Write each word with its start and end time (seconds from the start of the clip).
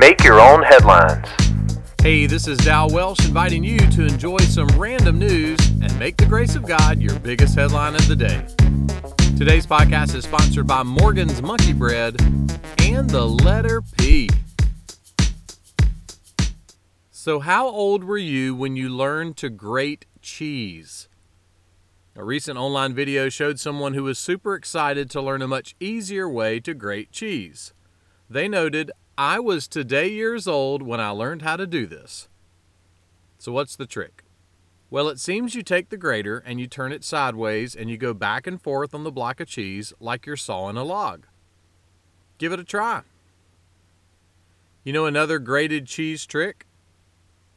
Make 0.00 0.24
your 0.24 0.40
own 0.40 0.62
headlines. 0.62 1.28
Hey, 2.00 2.24
this 2.24 2.48
is 2.48 2.56
Dal 2.56 2.88
Welsh 2.88 3.22
inviting 3.26 3.62
you 3.62 3.76
to 3.76 4.06
enjoy 4.06 4.38
some 4.38 4.66
random 4.68 5.18
news 5.18 5.58
and 5.82 5.98
make 5.98 6.16
the 6.16 6.24
grace 6.24 6.54
of 6.54 6.66
God 6.66 7.02
your 7.02 7.18
biggest 7.18 7.54
headline 7.54 7.94
of 7.94 8.08
the 8.08 8.16
day. 8.16 8.46
Today's 9.36 9.66
podcast 9.66 10.14
is 10.14 10.24
sponsored 10.24 10.66
by 10.66 10.84
Morgan's 10.84 11.42
Monkey 11.42 11.74
Bread 11.74 12.18
and 12.80 13.10
the 13.10 13.26
letter 13.26 13.82
P. 13.98 14.30
So, 17.10 17.40
how 17.40 17.68
old 17.68 18.02
were 18.02 18.16
you 18.16 18.54
when 18.54 18.76
you 18.76 18.88
learned 18.88 19.36
to 19.36 19.50
grate 19.50 20.06
cheese? 20.22 21.10
A 22.16 22.24
recent 22.24 22.56
online 22.56 22.94
video 22.94 23.28
showed 23.28 23.60
someone 23.60 23.92
who 23.92 24.04
was 24.04 24.18
super 24.18 24.54
excited 24.54 25.10
to 25.10 25.20
learn 25.20 25.42
a 25.42 25.46
much 25.46 25.76
easier 25.78 26.26
way 26.26 26.58
to 26.60 26.72
grate 26.72 27.12
cheese. 27.12 27.74
They 28.30 28.46
noted, 28.46 28.92
I 29.18 29.40
was 29.40 29.66
today 29.66 30.08
years 30.08 30.46
old 30.46 30.82
when 30.82 31.00
I 31.00 31.10
learned 31.10 31.42
how 31.42 31.56
to 31.56 31.66
do 31.66 31.84
this. 31.88 32.28
So, 33.38 33.50
what's 33.50 33.74
the 33.74 33.86
trick? 33.86 34.22
Well, 34.88 35.08
it 35.08 35.18
seems 35.18 35.56
you 35.56 35.64
take 35.64 35.88
the 35.88 35.96
grater 35.96 36.38
and 36.38 36.60
you 36.60 36.68
turn 36.68 36.92
it 36.92 37.02
sideways 37.02 37.74
and 37.74 37.90
you 37.90 37.96
go 37.96 38.14
back 38.14 38.46
and 38.46 38.62
forth 38.62 38.94
on 38.94 39.02
the 39.02 39.10
block 39.10 39.40
of 39.40 39.48
cheese 39.48 39.92
like 39.98 40.26
you're 40.26 40.36
sawing 40.36 40.76
a 40.76 40.84
log. 40.84 41.26
Give 42.38 42.52
it 42.52 42.60
a 42.60 42.64
try. 42.64 43.02
You 44.84 44.92
know 44.92 45.06
another 45.06 45.40
grated 45.40 45.86
cheese 45.86 46.24
trick? 46.24 46.66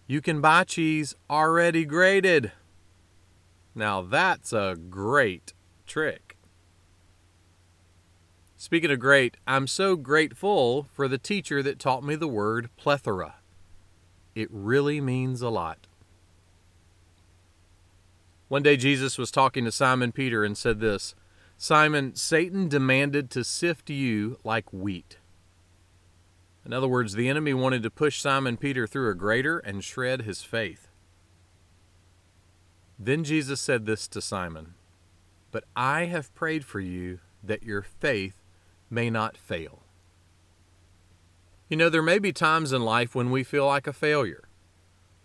You 0.08 0.21
can 0.21 0.41
buy 0.41 0.63
cheese 0.63 1.16
already 1.30 1.85
grated. 1.85 2.52
Now 3.76 4.02
that's 4.02 4.52
a 4.52 4.76
great 4.90 5.54
trick. 5.85 6.23
Speaking 8.63 8.91
of 8.91 8.99
great, 9.02 9.35
I'm 9.45 9.67
so 9.67 9.98
grateful 9.98 10.88
for 10.94 11.09
the 11.09 11.17
teacher 11.17 11.62
that 11.62 11.80
taught 11.80 12.02
me 12.02 12.16
the 12.16 12.30
word 12.30 12.70
plethora. 12.77 13.35
It 14.35 14.48
really 14.49 15.01
means 15.01 15.41
a 15.41 15.49
lot. 15.49 15.85
One 18.48 18.63
day 18.63 18.77
Jesus 18.77 19.18
was 19.18 19.32
talking 19.32 19.65
to 19.65 19.71
Simon 19.73 20.13
Peter 20.13 20.46
and 20.46 20.57
said 20.57 20.79
this 20.79 21.13
Simon, 21.57 22.15
Satan 22.15 22.70
demanded 22.70 23.29
to 23.32 23.43
sift 23.43 23.90
you 23.90 24.40
like 24.46 24.71
wheat. 24.71 25.18
In 26.66 26.71
other 26.71 26.88
words, 26.88 27.16
the 27.16 27.27
enemy 27.27 27.54
wanted 27.54 27.84
to 27.84 27.91
push 27.91 28.21
Simon 28.21 28.55
Peter 28.55 28.88
through 28.88 29.10
a 29.10 29.13
grater 29.13 29.60
and 29.60 29.84
shred 29.84 30.21
his 30.21 30.41
faith. 30.41 30.88
Then 32.98 33.26
Jesus 33.26 33.60
said 33.60 33.85
this 33.85 34.07
to 34.07 34.21
Simon 34.21 34.76
But 35.51 35.66
I 35.76 36.05
have 36.05 36.34
prayed 36.34 36.63
for 36.63 36.79
you 36.79 37.20
that 37.43 37.63
your 37.63 37.82
faith 37.82 38.40
may 38.94 39.10
not 39.10 39.36
fail. 39.38 39.84
You 41.70 41.77
know, 41.77 41.90
there 41.90 42.04
may 42.04 42.20
be 42.20 42.32
times 42.32 42.72
in 42.72 42.84
life 42.84 43.16
when 43.16 43.32
we 43.32 43.44
feel 43.44 43.66
like 43.66 43.88
a 43.88 43.94
failure, 43.94 44.44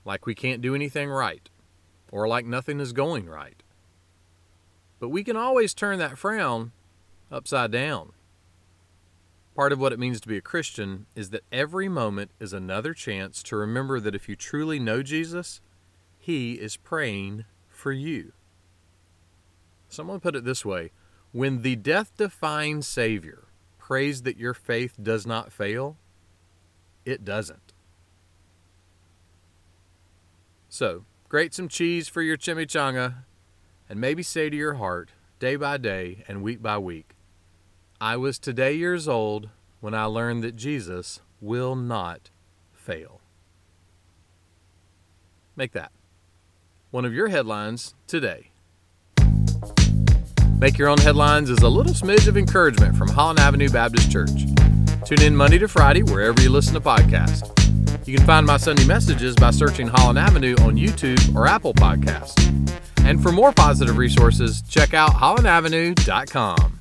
like 0.05 0.25
we 0.25 0.34
can't 0.34 0.62
do 0.62 0.75
anything 0.75 1.10
right, 1.10 1.48
or 2.10 2.27
like 2.27 2.47
nothing 2.47 2.80
is 2.80 2.92
going 2.92 3.28
right. 3.28 3.62
But 4.98 5.10
we 5.10 5.22
can 5.22 5.36
always 5.36 5.75
turn 5.75 5.98
that 5.98 6.19
frown 6.19 6.72
upside 7.30 7.70
down. 7.70 8.12
Part 9.55 9.72
of 9.72 9.80
what 9.80 9.92
it 9.92 9.98
means 9.98 10.20
to 10.20 10.28
be 10.28 10.36
a 10.36 10.41
Christian 10.41 11.06
is 11.14 11.30
that 11.30 11.44
every 11.53 11.88
moment 11.88 12.30
is 12.41 12.53
another 12.53 12.94
chance 12.94 13.42
to 13.42 13.56
remember 13.56 14.00
that 14.00 14.14
if 14.14 14.28
you 14.28 14.36
truly 14.36 14.78
know 14.78 15.03
Jesus, 15.03 15.60
He 16.19 16.55
is 16.55 16.77
praying 16.77 17.44
for 17.69 17.92
you. 17.92 18.32
Someone 19.88 20.20
put 20.20 20.36
it 20.36 20.44
this 20.44 20.64
way 20.64 20.92
when 21.32 21.62
the 21.62 21.77
death 21.77 22.12
defying 22.16 22.82
Savior 22.82 23.47
prays 23.89 24.20
that 24.20 24.36
your 24.36 24.53
faith 24.53 24.92
does 25.03 25.27
not 25.27 25.50
fail, 25.50 25.97
it 27.06 27.25
doesn't. 27.25 27.72
So, 30.69 31.06
grate 31.31 31.55
some 31.55 31.69
cheese 31.69 32.06
for 32.06 32.20
your 32.20 32.36
chimichanga 32.36 33.25
and 33.88 33.98
maybe 33.98 34.22
say 34.22 34.50
to 34.50 34.56
your 34.56 34.75
heart, 34.75 35.09
day 35.41 35.56
by 35.56 35.78
day 35.78 36.22
and 36.28 36.43
week 36.43 36.60
by 36.60 36.77
week, 36.77 37.15
I 37.98 38.19
was 38.19 38.38
today 38.38 38.75
years 38.75 39.09
old 39.09 39.48
when 39.81 39.94
I 39.94 40.04
learned 40.04 40.44
that 40.44 40.54
Jesus 40.54 41.21
will 41.41 41.75
not 41.75 42.28
fail. 42.75 43.22
Make 45.56 45.72
that 45.72 45.93
one 46.91 47.06
of 47.06 47.15
your 47.15 47.28
headlines 47.28 47.94
today. 48.06 48.50
Make 50.60 50.76
Your 50.76 50.88
Own 50.88 50.98
Headlines 50.98 51.50
is 51.50 51.58
a 51.58 51.69
little 51.69 51.92
smidge 51.92 52.26
of 52.26 52.36
encouragement 52.36 52.96
from 52.96 53.08
Holland 53.08 53.38
Avenue 53.38 53.69
Baptist 53.69 54.10
Church. 54.10 54.44
Tune 55.04 55.22
in 55.22 55.36
Monday 55.36 55.58
to 55.58 55.69
Friday 55.69 56.02
wherever 56.02 56.41
you 56.42 56.50
listen 56.50 56.74
to 56.74 56.80
podcasts. 56.80 57.46
You 58.08 58.16
can 58.16 58.26
find 58.26 58.44
my 58.44 58.56
Sunday 58.56 58.84
messages 58.84 59.36
by 59.36 59.52
searching 59.52 59.86
Holland 59.86 60.18
Avenue 60.18 60.56
on 60.60 60.76
YouTube 60.76 61.34
or 61.36 61.47
Apple 61.47 61.74
Podcasts. 61.74 62.44
And 63.04 63.22
for 63.22 63.30
more 63.30 63.52
positive 63.52 63.98
resources, 63.98 64.62
check 64.62 64.94
out 64.94 65.10
hollandavenue.com. 65.10 66.78